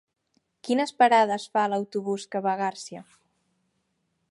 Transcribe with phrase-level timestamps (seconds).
[0.67, 3.05] Quines parades fa l'autobús que va a Garcia?